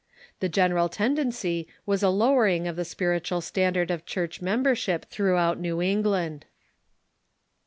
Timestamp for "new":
5.59-5.79